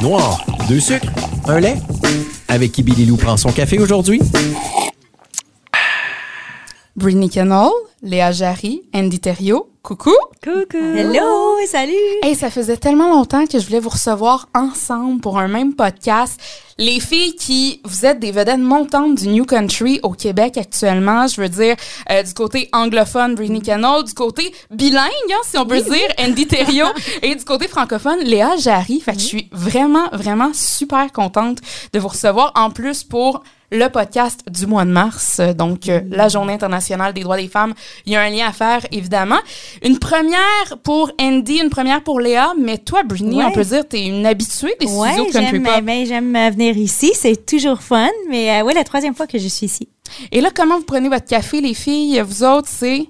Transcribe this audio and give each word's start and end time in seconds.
Noir, 0.00 0.46
deux 0.68 0.78
sucres, 0.78 1.08
un 1.48 1.58
lait. 1.58 1.74
Avec 2.46 2.70
qui 2.70 2.84
Billy 2.84 3.04
Lou 3.06 3.16
prend 3.16 3.36
son 3.36 3.50
café 3.50 3.80
aujourd'hui? 3.80 4.20
Britney 6.94 7.30
Kennel, 7.30 7.70
Léa 8.02 8.30
Jarry, 8.30 8.82
Andy 8.94 9.18
Thériault. 9.18 9.71
Coucou! 9.82 10.14
Coucou! 10.44 10.76
Hello! 10.76 11.56
Salut! 11.66 11.92
Hey, 12.22 12.36
ça 12.36 12.50
faisait 12.50 12.76
tellement 12.76 13.08
longtemps 13.08 13.46
que 13.46 13.58
je 13.58 13.66
voulais 13.66 13.80
vous 13.80 13.88
recevoir 13.88 14.48
ensemble 14.54 15.20
pour 15.20 15.40
un 15.40 15.48
même 15.48 15.74
podcast. 15.74 16.40
Les 16.78 17.00
filles 17.00 17.34
qui, 17.34 17.80
vous 17.84 18.06
êtes 18.06 18.20
des 18.20 18.30
vedettes 18.30 18.60
montantes 18.60 19.16
du 19.16 19.26
New 19.26 19.44
Country 19.44 19.98
au 20.04 20.10
Québec 20.10 20.56
actuellement, 20.56 21.26
je 21.26 21.40
veux 21.40 21.48
dire, 21.48 21.74
euh, 22.12 22.22
du 22.22 22.32
côté 22.32 22.68
anglophone, 22.72 23.34
Britney 23.34 23.60
Kennel, 23.60 24.04
du 24.04 24.14
côté 24.14 24.54
bilingue, 24.70 25.10
hein, 25.30 25.42
si 25.44 25.58
on 25.58 25.66
peut 25.66 25.80
dire, 25.80 26.08
Andy 26.16 26.46
Thériault, 26.46 26.92
et 27.22 27.34
du 27.34 27.44
côté 27.44 27.66
francophone, 27.66 28.20
Léa 28.20 28.56
Jarry. 28.58 29.00
Fait 29.00 29.14
que 29.14 29.18
je 29.18 29.26
suis 29.26 29.48
vraiment, 29.50 30.08
vraiment 30.12 30.52
super 30.54 31.10
contente 31.10 31.58
de 31.92 31.98
vous 31.98 32.08
recevoir. 32.08 32.52
En 32.54 32.70
plus, 32.70 33.02
pour 33.02 33.42
le 33.72 33.88
podcast 33.88 34.42
du 34.50 34.66
mois 34.66 34.84
de 34.84 34.90
mars, 34.90 35.40
donc 35.56 35.88
euh, 35.88 36.00
la 36.10 36.28
Journée 36.28 36.52
internationale 36.52 37.12
des 37.14 37.22
droits 37.22 37.38
des 37.38 37.48
femmes. 37.48 37.72
Il 38.06 38.12
y 38.12 38.16
a 38.16 38.20
un 38.20 38.28
lien 38.30 38.46
à 38.46 38.52
faire, 38.52 38.86
évidemment. 38.92 39.38
Une 39.82 39.98
première 39.98 40.78
pour 40.84 41.10
Andy, 41.20 41.56
une 41.56 41.70
première 41.70 42.02
pour 42.04 42.20
Léa, 42.20 42.52
mais 42.60 42.78
toi, 42.78 43.02
Ouais. 43.10 43.44
on 43.44 43.50
peut 43.52 43.64
dire, 43.64 43.88
t'es 43.88 44.06
une 44.06 44.26
habituée 44.26 44.74
des 44.78 44.86
Ouais, 44.86 45.12
studios 45.14 45.32
Country 45.32 45.60
Pop. 45.60 45.82
ben, 45.82 46.06
j'aime 46.06 46.36
euh, 46.36 46.50
venir 46.50 46.76
ici. 46.76 47.12
C'est 47.14 47.46
toujours 47.46 47.80
fun. 47.82 48.08
Mais 48.28 48.60
euh, 48.60 48.64
ouais, 48.64 48.74
la 48.74 48.84
troisième 48.84 49.14
fois 49.14 49.26
que 49.26 49.38
je 49.38 49.48
suis 49.48 49.66
ici. 49.66 49.88
Et 50.30 50.40
là, 50.42 50.50
comment 50.54 50.76
vous 50.78 50.84
prenez 50.84 51.08
votre 51.08 51.26
café, 51.26 51.60
les 51.62 51.74
filles? 51.74 52.20
Vous 52.20 52.44
autres, 52.44 52.68
c'est? 52.70 53.06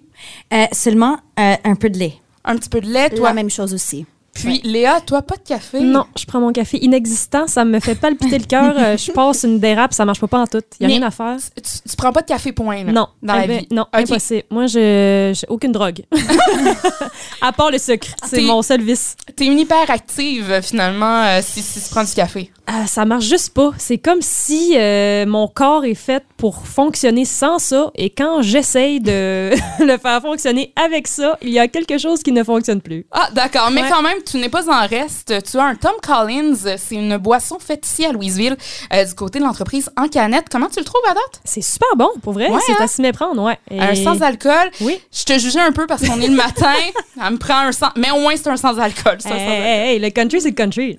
Euh, 0.54 0.66
seulement 0.70 1.18
un 1.36 1.74
peu 1.74 1.90
de 1.90 1.98
lait. 1.98 2.14
un 2.44 2.56
petit 2.56 2.68
peu 2.68 2.80
de 2.80 2.86
lait, 2.86 3.10
toi? 3.10 3.28
La 3.28 3.34
même 3.34 3.50
chose 3.50 3.74
aussi. 3.74 4.06
Puis 4.34 4.60
Léa, 4.64 5.00
toi, 5.02 5.20
pas 5.22 5.36
de 5.36 5.42
café? 5.46 5.80
Non, 5.80 6.06
je 6.18 6.24
prends 6.24 6.40
mon 6.40 6.52
café 6.52 6.78
inexistant, 6.82 7.46
ça 7.46 7.64
me 7.66 7.78
fait 7.80 7.94
palpiter 7.94 8.38
le 8.38 8.44
cœur. 8.46 8.74
euh, 8.78 8.96
je 8.96 9.12
passe 9.12 9.42
une 9.44 9.58
dérape, 9.60 9.92
ça 9.92 10.04
marche 10.06 10.20
pas, 10.20 10.26
pas 10.26 10.38
en 10.40 10.46
tout. 10.46 10.62
Il 10.80 10.86
a 10.86 10.88
Mais- 10.88 10.94
rien 10.96 11.06
à 11.06 11.10
faire. 11.10 11.36
Tu, 11.54 11.62
tu 11.90 11.96
prends 11.96 12.12
pas 12.12 12.22
de 12.22 12.26
café 12.26 12.50
point, 12.52 12.82
là, 12.82 12.92
Non, 12.92 13.08
dans 13.22 13.34
la 13.34 13.44
eh 13.44 13.46
ben, 13.48 13.58
vie? 13.60 13.68
Non, 13.70 13.82
Ok. 13.82 14.00
impossible. 14.00 14.44
Moi, 14.50 14.66
je 14.66 15.32
j'ai 15.34 15.46
aucune 15.48 15.72
drogue. 15.72 16.02
à 17.40 17.52
part 17.52 17.70
le 17.70 17.78
sucre, 17.78 18.08
c'est 18.24 18.40
mon 18.42 18.62
seul 18.62 18.80
vice. 18.82 19.16
T'es 19.36 19.46
une 19.46 19.58
hyperactive, 19.58 20.60
finalement, 20.62 21.22
euh, 21.24 21.40
si, 21.42 21.60
si 21.62 21.80
tu 21.82 21.90
prends 21.90 22.04
du 22.04 22.12
café. 22.12 22.50
Ah, 22.66 22.86
ça 22.86 23.04
marche 23.04 23.24
juste 23.26 23.50
pas. 23.54 23.72
C'est 23.78 23.98
comme 23.98 24.22
si 24.22 24.74
euh, 24.76 25.26
mon 25.26 25.48
corps 25.48 25.84
est 25.84 25.94
fait 25.94 26.24
pour 26.42 26.66
fonctionner 26.66 27.24
sans 27.24 27.60
ça, 27.60 27.92
et 27.94 28.10
quand 28.10 28.42
j'essaye 28.42 28.98
de 29.00 29.52
le 29.78 29.96
faire 29.96 30.20
fonctionner 30.20 30.72
avec 30.74 31.06
ça, 31.06 31.38
il 31.40 31.50
y 31.50 31.60
a 31.60 31.68
quelque 31.68 31.98
chose 31.98 32.20
qui 32.24 32.32
ne 32.32 32.42
fonctionne 32.42 32.80
plus. 32.80 33.06
Ah, 33.12 33.28
d'accord. 33.32 33.70
Mais 33.70 33.82
Ouais. 33.82 33.88
quand 33.88 34.02
même, 34.02 34.18
tu 34.28 34.38
n'es 34.38 34.48
pas 34.48 34.68
en 34.68 34.84
reste. 34.88 35.32
Tu 35.48 35.56
as 35.56 35.62
un 35.62 35.76
Tom 35.76 35.92
Collins. 36.02 36.56
C'est 36.78 36.96
une 36.96 37.16
boisson 37.16 37.60
faite 37.60 37.86
ici 37.86 38.04
à 38.04 38.10
Louisville, 38.10 38.56
euh, 38.92 39.04
du 39.04 39.14
côté 39.14 39.38
de 39.38 39.44
l'entreprise 39.44 39.88
en 39.96 40.08
canette. 40.08 40.46
Comment 40.50 40.66
tu 40.68 40.80
le 40.80 40.84
trouves 40.84 41.00
à 41.08 41.14
date? 41.14 41.40
C'est 41.44 41.62
super 41.62 41.90
bon, 41.96 42.08
pour 42.24 42.32
vrai. 42.32 42.50
Ouais, 42.50 42.58
c'est 42.66 42.72
hein? 42.72 42.76
à 42.80 42.88
s'y 42.88 43.02
méprendre, 43.02 43.40
ouais. 43.40 43.58
Et- 43.70 43.80
Un 43.80 43.94
sans 43.94 44.20
alcool. 44.20 44.68
Oui. 44.80 44.98
Je 45.12 45.22
te 45.22 45.38
jugeais 45.38 45.60
un 45.60 45.70
peu 45.70 45.86
parce 45.86 46.02
qu'on 46.08 46.20
est 46.20 46.26
le 46.26 46.34
matin. 46.34 46.72
Elle 47.24 47.34
me 47.34 47.38
prend 47.38 47.58
un 47.68 47.70
sans. 47.70 47.90
Mais 47.96 48.10
au 48.10 48.18
moins, 48.18 48.34
c'est 48.34 48.48
un 48.48 48.56
sans 48.56 48.76
alcool. 48.80 49.18
ça, 49.20 49.30
Hey, 49.30 49.38
sans 49.46 49.52
hey, 49.64 49.92
hey, 49.92 49.98
le 50.00 50.10
country, 50.10 50.40
c'est 50.40 50.48
le 50.50 50.54
country. 50.56 50.98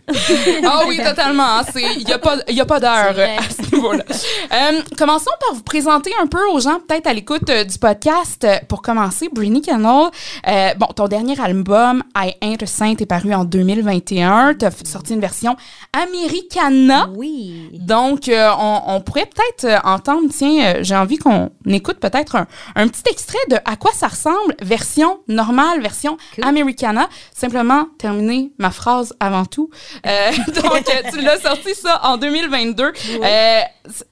Ah 0.65 0.83
oui, 0.87 1.01
totalement. 1.03 1.59
Il 1.75 2.05
n'y 2.05 2.13
a 2.13 2.17
pas, 2.19 2.37
y 2.47 2.61
a 2.61 2.65
pas 2.65 2.79
d'heure 2.79 3.13
à 3.19 3.41
ce 3.51 3.75
niveau-là. 3.75 4.05
Euh, 4.53 4.81
commençons 4.97 5.31
par 5.39 5.53
vous 5.55 5.63
présenter 5.63 6.11
un 6.21 6.27
peu 6.27 6.39
aux 6.51 6.59
gens, 6.59 6.79
peut-être 6.87 7.07
à 7.07 7.13
l'écoute 7.13 7.49
euh, 7.49 7.63
du 7.63 7.77
podcast. 7.77 8.43
Euh, 8.43 8.57
Pour 8.67 8.81
commencer, 8.81 9.29
Britney 9.31 9.61
Kennel, 9.61 10.09
euh, 10.47 10.73
bon, 10.75 10.87
ton 10.87 11.07
dernier 11.07 11.39
album, 11.41 12.03
I 12.15 12.33
Ain't 12.41 12.61
a 12.63 12.65
Saint, 12.65 12.95
est 12.99 13.05
paru 13.05 13.33
en 13.33 13.43
2021. 13.45 14.53
Tu 14.55 14.65
as 14.65 14.71
sorti 14.85 15.13
une 15.13 15.19
version 15.21 15.55
Americana. 15.93 17.09
Oui. 17.15 17.69
Donc, 17.73 18.29
on, 18.29 18.81
on 18.87 19.01
pourrait 19.01 19.25
peut-être 19.27 19.81
entendre, 19.85 20.29
tiens, 20.31 20.75
j'ai 20.81 20.95
envie 20.95 21.17
qu'on 21.17 21.49
écoute 21.67 21.97
peut-être 21.99 22.35
un, 22.35 22.47
un 22.75 22.87
petit 22.87 23.03
extrait 23.09 23.37
de 23.49 23.57
à 23.65 23.75
quoi 23.75 23.91
ça 23.93 24.07
ressemble, 24.07 24.55
version 24.61 25.19
normale, 25.27 25.81
version 25.81 26.17
Americana. 26.41 27.07
Simplement 27.33 27.87
terminer 27.97 28.51
ma 28.57 28.71
phrase 28.71 29.13
avant 29.19 29.45
tout. 29.45 29.69
Euh, 30.05 30.31
donc, 30.61 30.83
tu 31.11 31.21
l'as 31.21 31.39
sorti 31.39 31.73
ça 31.75 32.01
en 32.03 32.17
2022. 32.17 32.83
Euh, 33.23 33.61
c- 33.89 34.03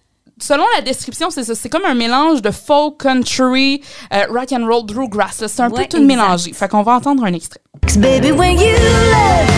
Selon 0.42 0.64
la 0.76 0.82
description, 0.82 1.30
c'est 1.30 1.44
ça. 1.44 1.54
C'est 1.56 1.70
comme 1.70 1.86
un 1.86 1.94
mélange 1.94 2.42
de 2.42 2.52
folk, 2.52 2.98
country, 2.98 3.82
euh, 4.14 4.26
rock 4.30 4.52
and 4.52 4.66
roll, 4.66 4.86
bluegrass. 4.86 5.46
C'est 5.46 5.62
un 5.62 5.70
peu 5.70 5.84
tout 5.84 5.98
exact. 5.98 6.00
mélangé. 6.02 6.54
Fait 6.54 6.68
qu'on 6.68 6.82
va 6.82 6.94
entendre 6.94 7.24
un 7.24 7.34
extrait. 7.34 7.62
Cause 7.88 7.98
baby, 7.98 8.32
when 8.32 8.60
you 8.60 8.74
love, 8.74 9.51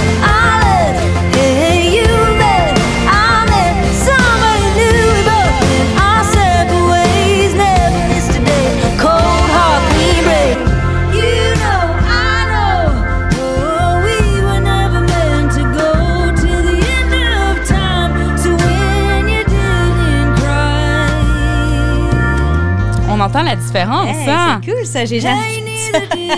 la 23.43 23.55
différence, 23.55 24.15
Hey, 24.15 24.29
hein? 24.29 24.61
c'est 24.63 24.71
cool 24.71 24.85
ça. 24.85 25.05
J'ai 25.05 25.19
jamais. 25.19 25.63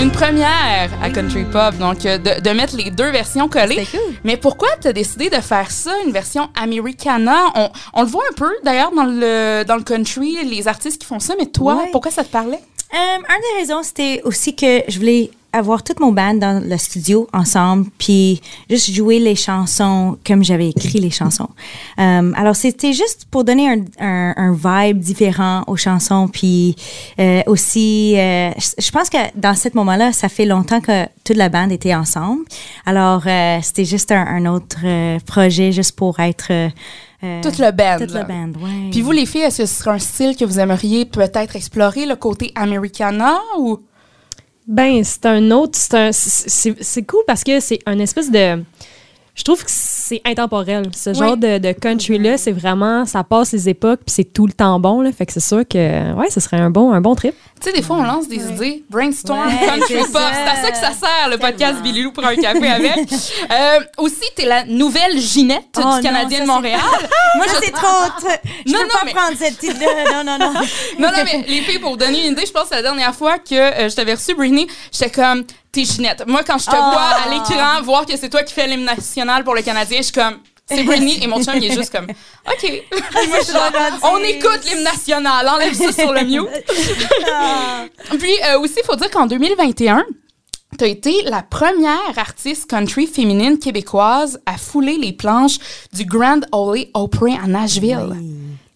Une 0.00 0.12
première 0.12 0.90
à 1.02 1.10
Country 1.10 1.44
Pop, 1.44 1.76
donc 1.78 2.06
euh, 2.06 2.18
de, 2.18 2.40
de 2.40 2.50
mettre 2.50 2.76
les 2.76 2.90
deux 2.90 3.10
versions 3.10 3.48
collées. 3.48 3.84
C'est 3.90 3.98
cool. 3.98 4.14
Mais 4.22 4.36
pourquoi 4.36 4.68
tu 4.80 4.86
as 4.86 4.92
décidé 4.92 5.28
de 5.28 5.36
faire 5.36 5.72
ça, 5.72 5.90
une 6.06 6.12
version 6.12 6.48
Americana? 6.60 7.46
On, 7.56 7.68
on 7.94 8.02
le 8.02 8.06
voit 8.08 8.22
un 8.30 8.34
peu 8.34 8.50
d'ailleurs 8.62 8.92
dans 8.94 9.02
le, 9.04 9.64
dans 9.64 9.74
le 9.74 9.82
country, 9.82 10.38
les 10.44 10.68
artistes 10.68 11.00
qui 11.00 11.06
font 11.06 11.18
ça, 11.18 11.34
mais 11.38 11.46
toi, 11.46 11.74
Ouais. 11.76 11.88
pourquoi 11.90 12.12
ça 12.12 12.22
te 12.22 12.28
parlait? 12.30 12.60
Euh, 12.94 12.96
un 12.96 13.18
des 13.56 13.60
raisons, 13.60 13.82
c'était 13.82 14.22
aussi 14.24 14.54
que 14.54 14.82
je 14.86 14.98
voulais 15.00 15.30
avoir 15.52 15.82
toute 15.82 15.98
mon 15.98 16.12
band 16.12 16.34
dans 16.34 16.62
le 16.62 16.76
studio 16.76 17.26
ensemble, 17.32 17.86
puis 17.96 18.42
juste 18.68 18.92
jouer 18.92 19.18
les 19.18 19.34
chansons 19.34 20.18
comme 20.26 20.44
j'avais 20.44 20.68
écrit 20.68 21.00
les 21.00 21.10
chansons. 21.10 21.48
Euh, 21.98 22.32
alors, 22.36 22.54
c'était 22.54 22.92
juste 22.92 23.26
pour 23.30 23.44
donner 23.44 23.68
un, 23.70 23.80
un, 23.98 24.34
un 24.36 24.52
vibe 24.52 24.98
différent 24.98 25.64
aux 25.66 25.76
chansons, 25.76 26.28
puis 26.28 26.76
euh, 27.18 27.42
aussi, 27.46 28.14
euh, 28.18 28.50
je 28.78 28.90
pense 28.90 29.08
que 29.08 29.16
dans 29.36 29.54
ce 29.54 29.68
moment-là, 29.72 30.12
ça 30.12 30.28
fait 30.28 30.44
longtemps 30.44 30.80
que 30.82 31.06
toute 31.24 31.36
la 31.36 31.48
bande 31.48 31.72
était 31.72 31.94
ensemble. 31.94 32.44
Alors, 32.84 33.22
euh, 33.26 33.58
c'était 33.62 33.86
juste 33.86 34.12
un, 34.12 34.26
un 34.26 34.44
autre 34.46 34.78
projet, 35.24 35.72
juste 35.72 35.96
pour 35.96 36.20
être... 36.20 36.52
euh, 36.52 37.40
Toute 37.42 37.58
le 37.58 37.72
band. 37.72 37.96
Toute 37.98 38.12
la 38.12 38.24
band, 38.24 38.52
ouais. 38.62 38.90
Puis 38.90 39.00
vous, 39.00 39.12
les 39.12 39.24
filles, 39.24 39.42
est-ce 39.42 39.62
que 39.62 39.66
ce 39.66 39.74
serait 39.74 39.92
un 39.92 39.98
style 39.98 40.36
que 40.36 40.44
vous 40.44 40.60
aimeriez 40.60 41.06
peut-être 41.06 41.56
explorer, 41.56 42.04
le 42.04 42.16
côté 42.16 42.52
Americana 42.54 43.38
ou... 43.58 43.78
Ben, 44.68 45.02
c'est 45.02 45.24
un 45.24 45.50
autre. 45.50 45.78
C'est 46.12 47.02
cool 47.04 47.22
parce 47.26 47.42
que 47.42 47.58
c'est 47.58 47.80
un 47.86 47.98
espèce 47.98 48.30
de. 48.30 48.62
Je 49.34 49.42
trouve 49.42 49.64
que 49.64 49.70
c'est 50.08 50.20
intemporel. 50.24 50.90
Ce 50.96 51.12
genre 51.14 51.36
de, 51.36 51.58
de 51.58 51.72
country-là, 51.72 52.38
c'est 52.38 52.52
vraiment. 52.52 53.04
Ça 53.06 53.24
passe 53.24 53.52
les 53.52 53.68
époques, 53.68 54.00
puis 54.06 54.14
c'est 54.14 54.32
tout 54.32 54.46
le 54.46 54.52
temps 54.52 54.78
bon. 54.80 55.00
Là, 55.02 55.12
fait 55.12 55.26
que 55.26 55.32
c'est 55.32 55.40
sûr 55.40 55.62
que. 55.68 56.12
Ouais, 56.14 56.30
ce 56.30 56.40
serait 56.40 56.58
un 56.58 56.70
bon, 56.70 56.92
un 56.92 57.00
bon 57.00 57.14
trip. 57.14 57.34
Tu 57.60 57.70
sais, 57.70 57.76
des 57.76 57.82
fois, 57.82 57.96
on 57.96 58.02
lance 58.04 58.28
des 58.28 58.36
idées. 58.50 58.84
Brainstorm, 58.88 59.46
Ouais, 59.48 59.66
country 59.66 59.94
c'est 60.04 60.12
pop. 60.12 60.22
ça. 60.22 60.30
C'est 60.32 60.50
à 60.50 60.62
ça 60.62 60.70
que 60.70 60.76
ça 60.76 60.92
sert, 60.92 61.28
le 61.30 61.38
podcast 61.38 61.82
Billy 61.82 62.02
Lou 62.02 62.12
pour 62.12 62.24
un 62.24 62.34
café 62.36 62.68
avec. 62.68 62.98
Euh, 63.50 63.80
aussi, 63.98 64.22
t'es 64.36 64.44
la 64.44 64.64
nouvelle 64.64 65.18
Ginette 65.18 65.64
Oh 65.78 65.96
du 65.96 66.02
Canadien 66.02 66.38
ça, 66.38 66.42
de 66.44 66.48
Montréal. 66.48 66.80
Moi, 67.36 67.46
Ça, 67.46 67.54
je 67.60 67.64
c'est 67.66 67.72
trop... 67.72 67.86
Je 68.66 68.72
Non, 68.72 68.78
peux 68.80 68.84
non, 68.84 68.88
pas 68.92 68.98
mais- 69.06 69.12
prendre 69.12 69.36
cette 69.38 69.58
titre-là. 69.58 70.22
Non, 70.22 70.24
non, 70.24 70.38
non. 70.38 70.52
Non, 70.98 71.08
non, 71.08 71.24
mais 71.24 71.44
les 71.48 71.60
filles, 71.62 71.78
pour 71.78 71.92
vous 71.92 71.96
donner 71.96 72.26
une 72.26 72.32
idée, 72.32 72.44
je 72.46 72.52
pense 72.52 72.68
que 72.68 72.74
la 72.74 72.82
dernière 72.82 73.14
fois 73.14 73.38
que 73.38 73.54
euh, 73.54 73.88
je 73.88 73.94
t'avais 73.96 74.14
reçu, 74.14 74.34
Britney, 74.34 74.66
j'étais 74.92 75.10
comme, 75.10 75.44
t'es 75.72 75.84
Ginette. 75.84 76.24
Moi, 76.26 76.42
quand 76.46 76.58
je 76.58 76.66
te 76.66 76.70
Ah. 76.74 76.90
vois 76.92 77.26
à 77.26 77.34
l'écran, 77.34 77.82
voir 77.82 78.04
que 78.06 78.16
c'est 78.16 78.28
toi 78.28 78.42
qui 78.42 78.52
fais 78.54 78.66
l'hymne 78.66 78.84
national 78.84 79.44
pour 79.44 79.54
le 79.54 79.62
Canadien, 79.62 79.97
je 79.98 80.02
suis 80.04 80.12
comme, 80.12 80.38
c'est 80.66 80.82
Britney. 80.84 81.18
Et 81.22 81.26
mon 81.26 81.42
chum, 81.42 81.54
il 81.56 81.64
est 81.64 81.74
juste 81.74 81.92
comme, 81.92 82.06
OK. 82.46 82.82
Moi, 83.28 83.38
je 83.46 83.52
genre, 83.52 83.70
on 84.02 84.18
écoute 84.18 84.60
l'hymne 84.66 84.82
national, 84.82 85.48
enlève 85.48 85.74
ça 85.74 85.92
sur 85.92 86.12
le 86.12 86.24
mute. 86.24 86.48
Puis 88.18 88.32
euh, 88.46 88.58
aussi, 88.60 88.74
il 88.78 88.84
faut 88.84 88.96
dire 88.96 89.10
qu'en 89.10 89.26
2021, 89.26 90.04
tu 90.78 90.84
as 90.84 90.88
été 90.88 91.22
la 91.24 91.42
première 91.42 92.16
artiste 92.16 92.68
country 92.68 93.06
féminine 93.06 93.58
québécoise 93.58 94.40
à 94.44 94.58
fouler 94.58 94.98
les 94.98 95.12
planches 95.12 95.58
du 95.92 96.04
Grand 96.04 96.40
Ole 96.52 96.86
Opry 96.94 97.34
à 97.42 97.46
Nashville. 97.46 98.14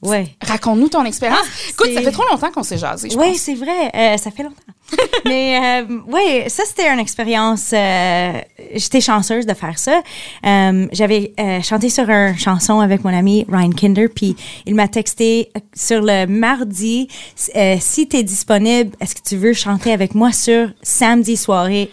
Ouais. 0.02 0.34
Raconte-nous 0.42 0.88
ton 0.88 1.04
expérience. 1.04 1.46
Écoute, 1.70 1.90
ça 1.94 2.02
fait 2.02 2.10
trop 2.10 2.24
longtemps 2.30 2.50
qu'on 2.50 2.62
s'est 2.64 2.76
jasé, 2.78 3.08
Oui, 3.16 3.36
c'est 3.36 3.54
vrai. 3.54 3.90
euh, 3.94 4.16
ça 4.16 4.30
fait 4.32 4.42
longtemps. 4.42 4.56
Mais 5.24 5.80
euh, 5.82 5.98
oui, 6.08 6.42
ça, 6.48 6.64
c'était 6.66 6.88
une 6.88 6.98
expérience. 6.98 7.70
euh, 7.72 8.32
J'étais 8.74 9.00
chanceuse 9.00 9.46
de 9.46 9.54
faire 9.54 9.78
ça. 9.78 10.02
Euh, 10.44 10.86
J'avais 10.92 11.32
chanté 11.62 11.88
sur 11.88 12.10
une 12.10 12.36
chanson 12.36 12.80
avec 12.80 13.04
mon 13.04 13.16
ami 13.16 13.46
Ryan 13.48 13.70
Kinder, 13.70 14.08
puis 14.14 14.36
il 14.66 14.74
m'a 14.74 14.88
texté 14.88 15.50
sur 15.74 16.00
le 16.02 16.26
mardi 16.26 17.08
si 17.36 18.08
tu 18.08 18.16
es 18.16 18.22
disponible, 18.22 18.96
est-ce 19.00 19.14
que 19.14 19.22
tu 19.26 19.36
veux 19.36 19.52
chanter 19.52 19.92
avec 19.92 20.14
moi 20.14 20.32
sur 20.32 20.70
samedi 20.82 21.36
soirée 21.36 21.90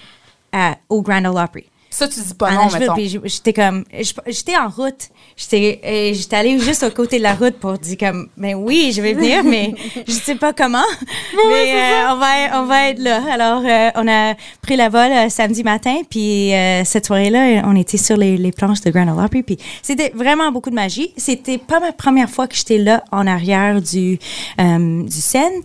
à- 0.52 0.76
au 0.90 1.02
Grand 1.02 1.24
Ole 1.26 1.38
Opry? 1.42 1.66
Ça, 1.92 2.08
tu 2.08 2.20
dis 2.20 2.34
pas 2.36 2.50
à 2.50 2.54
non, 2.54 2.66
Nashville, 2.66 2.82
mettons. 2.82 3.22
j'étais 3.26 3.54
comme 3.54 3.84
j'étais 4.28 4.56
en 4.56 4.70
route. 4.70 5.10
J'étais 5.36 5.82
euh, 5.84 6.14
j'étais 6.14 6.36
allée 6.36 6.60
juste 6.60 6.84
au 6.84 6.92
côté 6.92 7.18
de 7.18 7.24
la 7.24 7.34
route 7.34 7.56
pour 7.56 7.80
dire 7.80 7.98
comme 7.98 8.30
ben 8.38 8.54
oui 8.54 8.92
je 8.96 9.02
vais 9.02 9.14
venir 9.14 9.44
mais 9.44 9.74
je 10.08 10.12
sais 10.12 10.36
pas 10.36 10.54
comment. 10.54 10.84
Mais 11.50 11.74
euh, 11.74 12.14
on 12.14 12.18
va 12.18 12.62
on 12.62 12.66
va 12.66 12.90
être 12.90 13.00
là. 13.00 13.22
Alors 13.32 13.64
euh, 13.66 13.90
on 13.96 14.08
a 14.08 14.36
pris 14.62 14.76
la 14.76 14.90
vol 14.90 15.12
euh, 15.12 15.30
samedi 15.30 15.64
matin 15.64 15.96
puis 16.10 16.52
cette 16.86 17.08
soirée 17.08 17.32
là 17.32 17.64
on 17.66 17.76
était 17.76 17.98
sur 17.98 18.18
les, 18.18 18.38
les 18.38 18.52
planches 18.52 18.82
de 18.82 18.92
Grand 18.92 19.08
Ole 19.08 19.26
Opry 19.26 19.42
puis 19.42 19.58
c'était 19.82 20.12
vraiment 20.14 20.52
beaucoup 20.52 20.70
de 20.70 20.76
magie. 20.76 21.12
C'était 21.18 21.58
pas 21.58 21.80
ma 21.80 21.92
première 21.92 22.30
fois 22.30 22.48
que 22.48 22.56
j'étais 22.56 22.78
là 22.78 23.04
en 23.12 23.26
arrière 23.26 23.82
du 23.82 24.20
du 24.60 25.22
scène 25.22 25.62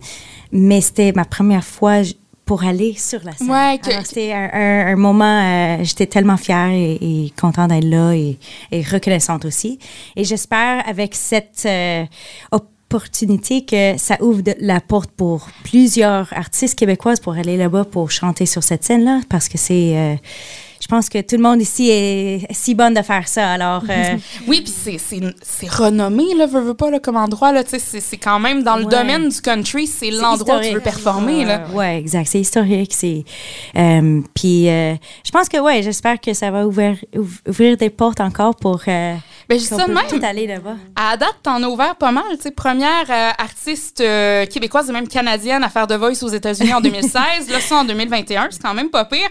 mais 0.51 0.81
c'était 0.81 1.11
ma 1.11 1.25
première 1.25 1.63
fois 1.63 2.01
pour 2.45 2.63
aller 2.63 2.93
sur 2.95 3.19
la 3.23 3.31
scène. 3.31 3.49
Ouais, 3.49 3.79
que- 3.83 4.05
c'était 4.05 4.31
un, 4.31 4.49
un- 4.53 4.87
un 4.93 4.95
moment, 4.95 5.41
euh, 5.79 5.83
j'étais 5.83 6.05
tellement 6.05 6.37
fière 6.37 6.69
et, 6.69 6.93
et 7.01 7.33
contente 7.39 7.69
d'être 7.69 7.83
là 7.89 8.11
et, 8.13 8.37
et 8.71 8.81
reconnaissante 8.83 9.45
aussi. 9.45 9.79
Et 10.15 10.23
j'espère 10.23 10.87
avec 10.87 11.15
cette 11.15 11.63
euh, 11.65 12.05
opportunité 12.51 13.65
que 13.65 13.97
ça 13.97 14.17
ouvre 14.21 14.41
de- 14.41 14.55
la 14.59 14.79
porte 14.79 15.09
pour 15.11 15.47
plusieurs 15.63 16.31
artistes 16.33 16.77
québécoises 16.77 17.19
pour 17.19 17.33
aller 17.33 17.57
là-bas 17.57 17.85
pour 17.85 18.11
chanter 18.11 18.45
sur 18.45 18.63
cette 18.63 18.83
scène-là 18.83 19.21
parce 19.29 19.49
que 19.49 19.57
c'est... 19.57 19.97
euh, 19.97 20.15
je 20.85 20.87
pense 20.87 21.09
que 21.09 21.19
tout 21.19 21.35
le 21.35 21.41
monde 21.41 21.59
ici 21.63 21.89
est 21.89 22.45
si 22.53 22.75
bonne 22.75 22.93
de 22.93 23.01
faire 23.01 23.27
ça. 23.27 23.49
Alors, 23.53 23.81
euh, 23.89 24.15
Oui, 24.47 24.61
puis 24.61 24.71
c'est- 24.71 24.99
c'est 24.99 25.19
c'est 25.41 25.67
renommé, 25.71 26.25
là, 26.37 26.45
veux, 26.45 26.61
veux 26.61 26.75
pas, 26.75 26.91
là, 26.91 26.99
comme 26.99 27.15
endroit, 27.15 27.51
là, 27.51 27.63
c'est 27.65 27.79
c'est 27.79 28.17
quand 28.17 28.39
même 28.39 28.61
dans 28.61 28.75
le 28.77 28.85
Ouais. 28.85 28.91
domaine 28.91 29.29
du 29.29 29.41
country, 29.41 29.87
c'est 29.87 30.11
l'endroit 30.11 30.57
où 30.57 30.61
tu 30.61 30.73
veux 30.73 30.79
performer, 30.79 31.43
là. 31.43 31.65
Ouais, 31.73 31.97
exact. 31.97 32.27
C'est 32.31 32.39
historique. 32.39 32.93
C'est. 32.93 33.23
euh, 33.77 34.21
puis, 34.35 34.69
euh, 34.69 34.93
je 35.25 35.31
pense 35.31 35.49
que 35.49 35.57
ouais, 35.57 35.81
j'espère 35.81 36.21
que 36.21 36.33
ça 36.35 36.51
va 36.51 36.67
ouvrir, 36.67 36.97
ouv- 37.15 37.41
ouvrir 37.49 37.77
des 37.77 37.89
portes 37.89 38.21
encore 38.21 38.55
pour. 38.55 38.81
Euh, 38.87 39.15
Ben, 39.49 39.59
je 39.59 39.63
ça 39.65 39.87
de 39.87 39.91
même. 39.91 40.03
tout 40.07 40.19
aller 40.23 40.45
là-bas. 40.45 40.75
À 40.95 41.17
date, 41.17 41.35
t'en 41.41 41.61
as 41.63 41.67
ouvert 41.67 41.95
pas 41.95 42.11
mal, 42.11 42.23
tu 42.35 42.43
sais, 42.43 42.51
première 42.51 43.09
artiste 43.39 44.03
québécoise 44.51 44.87
et 44.89 44.93
même 44.93 45.07
canadienne 45.07 45.63
à 45.63 45.69
faire 45.69 45.87
The 45.87 45.93
Voice 45.93 46.21
aux 46.23 46.27
États-Unis 46.29 46.73
en 46.75 46.81
2016, 46.81 47.49
là, 47.49 47.59
ça 47.59 47.77
en 47.77 47.85
2021, 47.85 48.49
c'est 48.51 48.61
quand 48.61 48.73
même 48.75 48.89
pas 48.91 49.05
pire. 49.05 49.27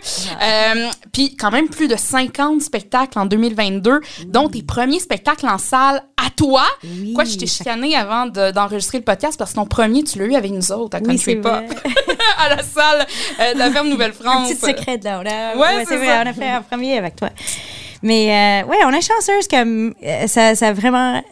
Puis 1.14 1.34
quand 1.36 1.50
même 1.50 1.68
plus 1.70 1.88
de 1.88 1.96
50 1.96 2.60
spectacles 2.60 3.18
en 3.18 3.24
2022, 3.24 4.00
dont 4.26 4.48
tes 4.50 4.62
premiers 4.62 5.00
spectacles 5.00 5.46
en 5.48 5.56
salle 5.56 6.02
à 6.22 6.28
toi. 6.36 6.64
Oui, 6.82 7.12
Quoi, 7.14 7.24
je 7.24 7.36
t'ai 7.38 7.46
chicané 7.46 7.94
avant 7.96 8.26
de- 8.26 8.50
d'enregistrer 8.50 8.98
le 8.98 9.04
podcast 9.04 9.38
parce 9.38 9.52
que 9.52 9.56
ton 9.56 9.64
premier, 9.66 10.02
tu 10.04 10.18
l'as 10.18 10.26
eu 10.26 10.34
avec 10.34 10.50
nous 10.50 10.72
autres 10.72 10.96
à 10.98 11.00
Oui, 11.00 11.06
Country 11.16 11.36
Pop, 11.36 11.52
à 12.38 12.48
la 12.56 12.62
salle 12.62 13.06
euh, 13.40 13.54
de 13.54 13.58
la 13.58 13.70
ferme 13.70 13.86
Un 13.86 13.90
Nouvelle-France. 13.90 14.48
petit 14.52 14.58
secret 14.60 15.00
là. 15.02 15.22
On 15.22 15.26
a, 15.26 15.56
Ouais, 15.56 15.84
c'est 15.88 15.96
vrai. 15.96 16.18
On 16.24 16.28
a 16.28 16.32
fait 16.34 16.48
un 16.50 16.62
premier 16.62 16.98
avec 16.98 17.16
toi. 17.16 17.30
Mais 18.02 18.62
euh, 18.64 18.68
ouais, 18.68 18.78
on 18.84 18.90
est 18.90 19.00
chanceuse 19.00 19.48
comme 19.48 19.94
euh, 20.04 20.26
ça, 20.26 20.54
ça 20.54 20.72
vraiment. 20.74 21.22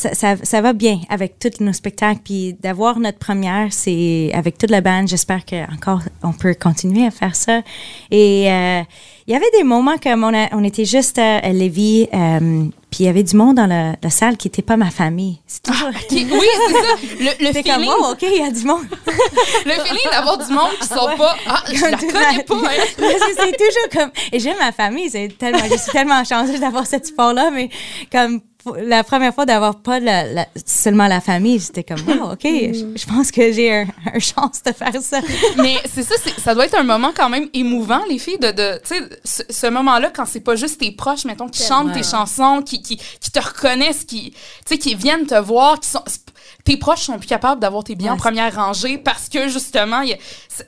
Ça, 0.00 0.14
ça, 0.14 0.36
ça 0.42 0.60
va 0.62 0.72
bien 0.72 1.00
avec 1.10 1.38
tous 1.38 1.62
nos 1.62 1.72
spectacles. 1.74 2.20
Puis 2.24 2.54
d'avoir 2.60 2.98
notre 2.98 3.18
première, 3.18 3.72
c'est 3.72 4.30
avec 4.32 4.56
toute 4.56 4.70
la 4.70 4.80
bande. 4.80 5.08
J'espère 5.08 5.44
qu'encore 5.44 6.00
on 6.22 6.32
peut 6.32 6.54
continuer 6.54 7.06
à 7.06 7.10
faire 7.10 7.36
ça. 7.36 7.60
Et 8.10 8.50
euh, 8.50 8.80
il 9.26 9.32
y 9.32 9.36
avait 9.36 9.50
des 9.56 9.62
moments 9.64 9.98
comme 9.98 10.24
on, 10.24 10.34
a, 10.34 10.48
on 10.52 10.64
était 10.64 10.84
juste 10.86 11.18
à, 11.18 11.40
Lévis, 11.52 12.08
euh, 12.14 12.64
puis 12.90 13.00
il 13.00 13.06
y 13.06 13.08
avait 13.08 13.22
du 13.22 13.36
monde 13.36 13.56
dans 13.56 13.66
la, 13.66 13.94
la 14.02 14.10
salle 14.10 14.36
qui 14.36 14.48
n'était 14.48 14.62
pas 14.62 14.76
ma 14.76 14.90
famille. 14.90 15.38
C'est 15.46 15.62
toujours. 15.62 15.90
Qui- 16.08 16.26
oui, 16.32 16.46
c'est 16.68 16.72
ça. 16.74 16.94
Le, 17.20 17.24
le 17.46 17.46
C'était 17.52 17.62
comme, 17.62 17.74
feeling, 17.82 17.92
oh, 18.00 18.06
OK, 18.12 18.22
il 18.22 18.42
y 18.42 18.42
a 18.42 18.50
du 18.50 18.64
monde. 18.64 18.82
le 19.66 19.72
feeling 19.72 20.10
d'avoir 20.10 20.38
du 20.38 20.52
monde 20.52 20.70
qui 20.80 20.88
sont 20.88 21.16
pas. 21.16 21.36
Ah, 21.46 21.62
je 21.72 21.80
la 21.84 21.90
Comme 21.90 22.00
connais 22.12 22.42
pas. 22.44 22.54
hein. 22.56 23.14
C'est 23.36 23.56
toujours 23.56 23.88
comme. 23.92 24.10
Et 24.32 24.40
j'aime 24.40 24.56
ma 24.58 24.72
famille, 24.72 25.10
c'est 25.10 25.28
tellement. 25.38 25.62
Je 25.70 25.76
suis 25.76 25.92
tellement 25.92 26.24
chanceuse 26.24 26.58
d'avoir 26.58 26.86
cet 26.86 27.06
support-là, 27.06 27.50
mais 27.52 27.68
comme 28.10 28.40
la 28.82 29.02
première 29.04 29.34
fois 29.34 29.46
d'avoir 29.46 29.80
pas 29.80 30.00
la- 30.00 30.24
la- 30.32 30.48
seulement 30.66 31.06
la 31.06 31.20
famille, 31.20 31.60
c'était 31.60 31.84
comme, 31.84 32.00
wow, 32.06 32.32
OK, 32.32 32.40
je, 32.42 32.86
je 32.96 33.06
pense 33.06 33.30
que 33.30 33.52
j'ai 33.52 33.72
un, 33.74 33.86
un 34.14 34.18
chance 34.18 34.62
de 34.64 34.72
faire 34.72 35.00
ça. 35.00 35.20
Mais 35.56 35.76
c'est 35.92 36.02
ça, 36.02 36.14
c'est- 36.22 36.38
ça 36.40 36.54
doit 36.54 36.66
être 36.66 36.78
un 36.78 36.82
moment 36.82 37.10
quand 37.16 37.28
même 37.30 37.48
émouvant, 37.54 38.00
les 38.08 38.18
filles, 38.18 38.38
de, 38.38 38.50
de 38.50 38.80
tu 38.86 38.94
sais, 38.94 39.00
ce, 39.24 39.42
ce 39.52 39.66
moment-là, 39.68 40.10
quand 40.14 40.26
c'est 40.26 40.40
pas 40.40 40.56
juste 40.56 40.80
tes 40.80 40.90
proches, 40.92 41.24
mettons, 41.24 41.48
qui 41.48 41.62
chantent 41.62 41.92
tes 41.94 42.02
chansons, 42.02 42.62
qui, 42.64 42.82
qui, 42.82 42.96
qui 42.96 43.30
te 43.30 43.40
reconnaissent, 43.40 44.04
qui, 44.04 44.30
tu 44.32 44.36
sais, 44.66 44.78
qui 44.78 44.94
viennent 44.94 45.26
te 45.26 45.38
voir, 45.40 45.80
qui 45.80 45.88
sont, 45.88 46.02
tes 46.64 46.76
proches 46.76 47.02
sont 47.02 47.18
plus 47.18 47.26
capables 47.28 47.60
d'avoir 47.60 47.84
tes 47.84 47.94
billets 47.94 48.10
en 48.10 48.16
première 48.16 48.54
rangée 48.54 48.98
parce 48.98 49.28
que, 49.28 49.48
justement, 49.48 50.00
il 50.02 50.10
y 50.10 50.12
a- 50.12 50.18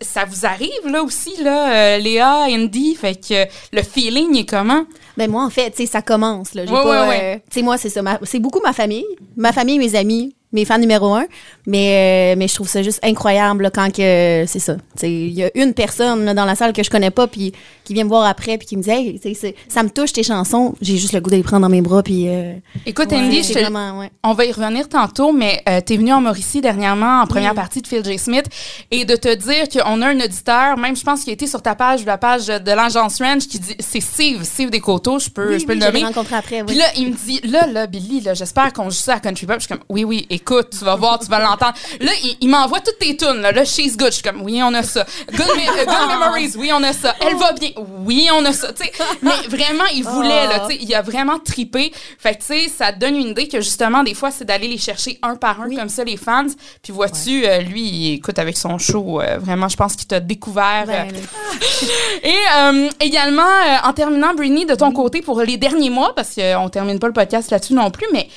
ça, 0.01 0.25
vous 0.25 0.47
arrive, 0.47 0.71
là, 0.87 1.03
aussi, 1.03 1.33
là, 1.43 1.73
euh, 1.73 1.99
Léa, 1.99 2.47
Andy, 2.49 2.95
fait 2.95 3.15
que 3.17 3.45
le 3.77 3.83
feeling 3.83 4.37
est 4.37 4.47
comment? 4.49 4.85
Ben 5.17 5.31
moi, 5.31 5.45
en 5.45 5.51
fait, 5.51 5.71
tu 5.71 5.79
sais, 5.79 5.87
ça 5.87 6.01
commence. 6.03 6.55
Là. 6.55 6.65
J'ai 6.67 6.73
Ouais, 6.73 6.83
pas, 6.83 7.09
ouais, 7.09 7.21
euh, 7.23 7.39
tu 7.51 7.55
sais, 7.59 7.63
moi, 7.63 7.77
c'est 7.79 7.91
ça. 7.91 8.01
C'est 8.23 8.39
beaucoup 8.39 8.61
ma 8.65 8.73
famille. 8.73 9.05
Ma 9.37 9.53
famille, 9.53 9.79
mes 9.79 9.95
amis, 9.95 10.35
mes 10.53 10.65
fans 10.65 10.79
numéro 10.79 11.15
un. 11.15 11.27
Mais, 11.67 12.33
euh, 12.35 12.39
mais 12.39 12.49
je 12.49 12.55
trouve 12.55 12.69
ça 12.69 12.83
juste 12.83 13.01
incroyable 13.03 13.63
là, 13.65 13.71
quand 13.71 13.91
que 13.93 14.45
c'est 14.47 14.59
ça. 14.59 14.77
Il 15.03 15.31
y 15.33 15.45
a 15.45 15.51
une 15.55 15.75
personne 15.75 16.25
là, 16.25 16.35
dans 16.35 16.45
la 16.45 16.55
salle 16.55 16.73
que 16.73 16.83
je 16.83 16.91
connais 16.91 17.11
pas 17.11 17.27
puis 17.27 17.53
qui 17.85 17.95
vient 17.95 18.05
me 18.05 18.09
voir 18.09 18.25
après 18.25 18.59
puis 18.59 18.67
qui 18.67 18.77
me 18.77 18.83
dit 18.83 18.91
Hey, 18.91 19.21
ça 19.69 19.83
me 19.83 19.89
touche 19.91 20.13
tes 20.13 20.23
chansons. 20.23 20.75
J'ai 20.81 20.97
juste 20.97 21.13
le 21.13 21.21
goût 21.21 21.31
de 21.31 21.37
les 21.37 21.43
prendre 21.43 21.63
dans 21.63 21.69
mes 21.69 21.83
bras. 21.83 22.03
Puis, 22.03 22.29
euh, 22.29 22.55
Écoute, 22.87 23.13
Andy, 23.13 23.43
te, 23.43 23.99
ouais. 23.99 24.11
On 24.25 24.33
va 24.35 24.45
y 24.45 24.53
revenir 24.53 24.89
tantôt, 24.89 25.33
mais 25.33 25.63
euh, 25.69 25.81
tu 25.85 25.95
es 25.95 25.97
venu 25.97 26.13
en 26.13 26.21
Mauricie 26.21 26.61
dernièrement 26.61 27.21
en 27.23 27.27
première 27.27 27.55
partie 27.55 27.81
de 27.83 27.87
Phil 27.87 28.05
J. 28.05 28.19
Smith 28.19 28.47
et 28.91 29.05
de 29.05 29.17
te 29.17 29.35
dire 29.35 29.69
qu'on 29.69 30.03
a 30.03 30.09
un 30.09 30.21
auditeur, 30.21 30.77
même 30.77 30.97
je 30.97 31.03
pense 31.03 31.23
qu'il 31.25 31.33
été 31.33 31.47
sur 31.47 31.63
ta 31.63 31.75
page 31.75 32.03
ou 32.03 32.07
la 32.07 32.19
page 32.19 32.47
de 32.47 32.71
l'Agence 32.73 33.21
Ranch 33.21 33.47
qui 33.49 33.59
dit 33.59 33.77
c'est 33.79 34.01
Steve, 34.01 34.43
Steve 34.45 34.71
Descoteaux, 34.71 35.19
je 35.19 35.31
peux, 35.31 35.51
Oui, 35.55 35.61
je 35.61 35.67
peux 35.67 35.73
oui, 35.73 35.79
le 35.79 35.87
nommer. 35.87 36.05
rencontré 36.05 36.35
après. 36.37 36.65
Puis 36.65 36.75
oui. 36.75 36.79
là, 36.81 36.87
il 36.97 37.09
me 37.09 37.17
dit, 37.17 37.41
là, 37.45 37.67
là, 37.67 37.87
Billy, 37.87 38.21
là, 38.21 38.35
j'espère 38.35 38.73
qu'on 38.73 38.85
joue 38.91 38.97
ça 38.97 39.15
à 39.15 39.21
Country 39.21 39.47
Pop. 39.47 39.57
Je 39.57 39.67
suis 39.67 39.69
comme, 39.69 39.85
oui, 39.89 40.05
oui, 40.05 40.27
écoute, 40.43 40.71
tu 40.77 40.85
vas 40.85 40.97
voir, 40.97 41.19
tu 41.21 41.27
vas 41.27 41.39
l'entendre. 41.39 41.75
Là, 42.01 42.11
il, 42.25 42.37
il 42.41 42.49
m'envoie 42.49 42.81
toutes 42.81 42.99
tes 42.99 43.17
tunes, 43.17 43.41
là. 43.41 43.53
Là, 43.53 43.65
She's 43.65 43.97
Good. 43.97 44.09
Je 44.09 44.15
suis 44.15 44.23
comme, 44.23 44.43
oui, 44.43 44.61
on 44.63 44.75
a 44.75 44.83
ça. 44.83 45.07
Good, 45.31 45.39
Me- 45.39 45.81
euh, 45.81 45.85
Good 45.85 46.09
Memories, 46.09 46.53
oui, 46.57 46.71
on 46.75 46.83
a 46.83 46.93
ça. 46.93 47.15
Elle 47.21 47.37
va 47.37 47.53
bien, 47.53 47.71
oui, 48.05 48.29
on 48.33 48.45
a 48.45 48.53
ça. 48.53 48.73
Tu 48.73 48.85
sais, 48.85 48.93
mais 49.23 49.31
vraiment, 49.49 49.85
il 49.95 50.03
voulait, 50.03 50.47
là, 50.49 50.67
tu 50.69 50.75
sais, 50.75 50.83
il 50.83 50.95
a 50.95 51.03
vraiment 51.03 51.39
tripé. 51.39 51.93
Fait 52.19 52.35
que, 52.35 52.41
tu 52.41 52.47
sais, 52.47 52.69
ça 52.69 52.93
donne 52.93 53.17
une 53.17 53.29
idée 53.29 53.47
que 53.49 53.61
justement, 53.61 54.03
des 54.03 54.15
fois, 54.15 54.31
c'est 54.31 54.45
d'aller 54.45 54.69
les 54.69 54.79
chercher 54.79 55.19
un 55.23 55.37
par 55.37 55.61
un, 55.61 55.75
comme 55.75 55.89
ça, 55.89 56.03
les 56.05 56.17
fans. 56.17 56.47
Puis 56.83 56.93
vois-tu, 56.93 57.47
euh, 57.47 57.61
lui, 57.61 57.83
il 57.83 58.15
écoute 58.15 58.39
avec 58.39 58.57
son 58.57 58.79
show, 58.79 59.21
euh, 59.21 59.39
vraiment, 59.39 59.69
je 59.69 59.77
pense 59.77 59.95
qu'il 59.95 60.09
t'a 60.09 60.21
découvert. 60.21 60.85
Ben, 60.87 61.09
euh, 61.15 62.89
et 63.01 63.05
également, 63.05 63.43
en 63.85 63.93
terminant, 63.93 64.35
Britney, 64.35 64.67
de 64.67 64.75
ton 64.75 64.93
côté, 64.93 65.23
pour 65.23 65.41
les 65.43 65.57
derniers 65.57 65.91
mois, 65.91 66.15
parce 66.15 66.35
qu'on 66.35 66.69
termine 66.69 66.99
pas 66.99 67.07
le 67.07 67.13
podcast 67.13 67.51
là-dessus 67.51 67.75
non 67.75 67.91
plus, 67.91 68.07
mais 68.13 68.29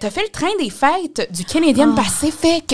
tu 0.00 0.06
as 0.06 0.10
fait 0.10 0.22
le 0.22 0.28
train 0.28 0.50
des 0.58 0.70
fêtes 0.70 1.32
du 1.32 1.44
Canadian 1.54 1.94
Pacific. 1.94 2.72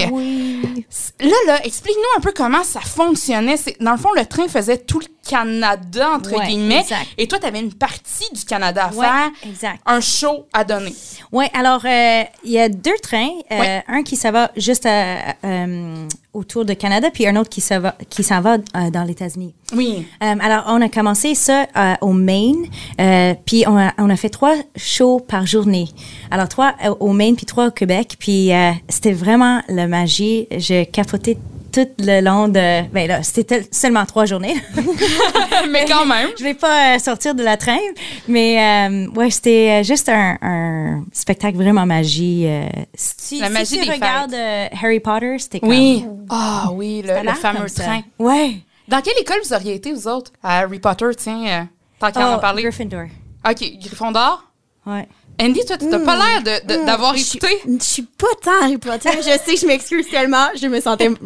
Là, 1.21 1.37
là, 1.47 1.65
explique-nous 1.67 2.19
un 2.19 2.21
peu 2.23 2.33
comment 2.35 2.65
ça 2.65 2.81
fonctionnait. 2.81 3.59
C'est- 3.59 3.77
Dans 3.83 3.93
le 3.93 3.99
fond, 3.99 4.09
le 4.17 4.25
train 4.25 4.49
faisait 4.49 4.79
tout 4.79 5.01
le 5.01 5.07
Canada, 5.29 6.09
entre 6.17 6.37
Ouais, 6.37 6.47
guillemets, 6.47 6.81
exact. 6.81 7.07
et 7.19 7.27
toi, 7.29 7.39
tu 7.39 7.47
avais 7.47 7.61
une 7.61 7.73
partie 7.75 8.33
du 8.33 8.45
Canada 8.45 8.87
à 8.87 8.95
Ouais, 8.95 9.07
faire, 9.07 9.31
exact. 9.47 9.81
un 9.87 10.01
show 10.01 10.47
à 10.53 10.65
donner. 10.65 10.95
Oui, 11.33 11.47
alors, 11.55 11.83
euh, 11.85 12.23
il 12.45 12.51
y 12.53 12.59
a 12.59 12.69
deux 12.69 12.97
trains. 13.03 13.29
euh, 13.53 13.59
Ouais. 13.61 13.85
Un 13.89 14.03
qui 14.03 14.17
s'en 14.17 14.33
va 14.33 14.51
juste 14.57 14.87
à- 14.87 15.35
euh, 15.45 16.07
autour 16.33 16.65
de 16.65 16.75
Canada, 16.75 17.09
puis 17.13 17.27
un 17.27 17.37
autre 17.37 17.51
qui 17.51 17.61
s'en 17.61 17.81
va, 17.81 17.95
qui 18.09 18.23
s'en 18.23 18.41
va 18.41 18.59
dans 18.59 19.05
les 19.05 19.13
États-Unis. 19.13 19.55
Oui. 19.75 20.07
Alors, 20.21 20.65
on 20.69 20.81
a 20.81 20.89
commencé 20.89 21.35
ça 21.35 21.67
au 22.01 22.13
Maine, 22.13 22.67
puis 23.45 23.65
on 23.67 23.77
a, 23.79 23.93
on 23.99 24.09
a 24.11 24.17
fait 24.17 24.29
trois 24.31 24.55
shows 24.77 25.21
par 25.21 25.47
journée. 25.47 25.89
Alors, 26.31 26.49
trois 26.49 26.75
au 27.01 27.13
Maine, 27.13 27.37
puis 27.37 27.47
trois 27.47 27.67
au 27.67 27.71
Québec, 27.71 28.17
puis 28.19 28.51
c'était 28.89 29.13
vraiment 29.13 29.63
la 29.69 29.87
magie. 29.87 30.47
Je 30.51 30.85
capotais 30.85 31.37
tout 31.73 31.89
le 31.99 32.21
long 32.21 32.49
de... 32.49 32.89
Ben 32.89 33.07
là, 33.09 33.23
c'était 33.23 33.67
seulement 33.71 34.05
trois 34.07 34.25
journées. 34.27 34.55
mais 35.71 35.85
quand 35.87 36.05
même. 36.15 36.29
Je 36.39 36.45
vais 36.45 36.55
pas 36.55 36.97
euh, 36.97 36.99
sortir 36.99 37.35
de 37.35 37.43
la 37.43 37.57
train, 37.57 37.79
mais 38.29 38.89
euh, 38.89 39.07
ouais, 39.13 39.31
c'était 39.31 39.81
euh, 39.81 39.83
juste 39.83 40.09
un, 40.09 40.37
un 40.43 41.05
spectacle 41.13 41.57
vraiment 41.57 41.87
magie. 41.87 42.45
euh. 42.47 42.67
si 42.95 43.37
tu, 43.37 43.41
La 43.41 43.47
si 43.49 43.53
magie 43.53 43.79
tu 43.81 43.87
des 43.87 43.93
regardes 43.93 44.35
Harry 44.83 45.01
Potter, 45.01 45.37
c'était 45.39 45.61
comme... 45.61 45.69
Oui. 45.71 46.05
Ah 46.29 46.69
oui, 46.73 47.03
le, 47.05 47.33
fameux 47.35 47.69
train. 47.69 48.03
Ouais. 48.19 48.57
Dans 48.89 49.01
quelle 49.01 49.19
école 49.21 49.39
vous 49.45 49.53
auriez 49.55 49.75
été, 49.75 49.93
vous 49.93 50.09
autres? 50.09 50.33
À 50.43 50.59
Harry 50.59 50.81
Potter, 50.81 51.07
tiens, 51.17 51.47
euh, 51.47 51.63
tant 52.01 52.11
qu'à 52.11 52.33
en 52.33 52.37
Oh, 52.37 52.41
parler. 52.41 52.63
Gryffindor. 52.63 53.07
OK, 53.49 53.73
Gryffondor? 53.81 54.45
Ouais. 54.87 55.07
Andy, 55.41 55.65
toi, 55.65 55.77
t'as 55.79 55.99
pas 56.01 56.17
l'air 56.17 56.43
de- 56.43 56.67
de- 56.81 56.85
d'avoir 56.85 57.15
écouté? 57.17 57.49
Je 57.67 57.83
suis 57.83 58.03
pas 58.03 58.27
tant 58.43 58.51
Harry 58.63 58.77
Potter. 58.79 59.11
Je 59.17 59.23
sais, 59.23 59.57
je 59.57 59.67
m'excuse 59.67 60.07
tellement. 60.09 60.49
Je 60.61 60.67
me 60.67 60.81
sentais. 60.81 61.09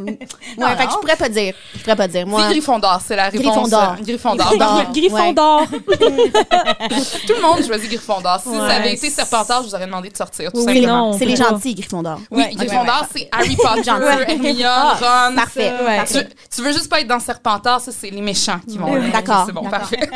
Ouais, 0.57 0.77
fait 0.77 0.87
que 0.87 0.93
je 0.93 0.97
pourrais 0.99 1.17
pas 1.17 1.29
dire. 1.29 1.53
Je 1.75 1.81
pourrais 1.81 1.97
pas 1.97 2.07
dire. 2.09 2.27
Moi, 2.27 2.43
C'est 2.43 2.51
Gryffondor, 2.53 3.01
c'est 3.05 3.17
la 3.17 3.29
réponse. 3.29 3.43
Gryffondor. 3.71 3.97
Gryffondor. 4.03 4.93
Gryffondor. 4.93 5.67
Tout 7.27 7.33
le 7.37 7.43
monde 7.43 7.65
choisit 7.67 7.89
Gryffondor. 7.91 8.41
Si 8.41 8.51
ça 8.51 8.63
Ouais. 8.67 8.73
avait 8.75 8.95
été 8.95 9.11
Serpentard, 9.11 9.63
je 9.63 9.69
vous 9.69 9.75
aurais 9.75 9.87
demandé 9.87 10.11
de 10.11 10.17
sortir, 10.17 10.53
tout 10.53 10.59
Oui, 10.61 10.65
simplement. 10.65 11.11
non. 11.13 11.19
c'est 11.19 11.25
les 11.25 11.37
gentils, 11.37 11.75
Gryffondor. 11.75 12.21
Oui, 12.31 12.43
Ouais, 12.45 12.55
Gryffondor, 12.55 13.03
ouais, 13.03 13.09
c'est 13.13 13.29
Harry 13.33 13.57
Potter, 13.57 13.91
Hermione, 14.29 14.67
Ron. 15.01 15.35
Parfait. 15.35 15.73
Ouais. 15.85 16.05
Tu, 16.07 16.19
tu 16.55 16.63
veux 16.63 16.73
juste 16.73 16.89
pas 16.89 17.01
être 17.01 17.09
dans 17.09 17.21
Serpentard, 17.21 17.81
ça, 17.81 17.91
c'est 17.93 18.11
les 18.11 18.21
méchants 18.21 18.61
qui 18.69 18.79
vont. 18.79 18.93
D'accord, 19.13 19.45
C'est 19.47 19.53
bon, 19.53 19.63
d'accord. 19.63 19.81
parfait. 19.81 20.11